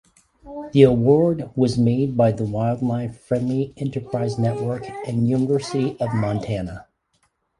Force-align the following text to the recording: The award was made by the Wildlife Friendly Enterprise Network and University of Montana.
The 0.71 0.81
award 0.81 1.51
was 1.55 1.77
made 1.77 2.17
by 2.17 2.31
the 2.31 2.43
Wildlife 2.43 3.19
Friendly 3.21 3.71
Enterprise 3.77 4.39
Network 4.39 4.89
and 5.05 5.27
University 5.29 5.95
of 5.99 6.11
Montana. 6.15 6.87